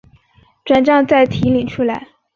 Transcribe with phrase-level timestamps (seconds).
[0.65, 2.07] 转帐再提领出来